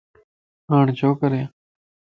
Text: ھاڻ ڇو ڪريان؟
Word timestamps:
ھاڻ 0.69 0.85
ڇو 0.97 1.09
ڪريان؟ 1.19 1.47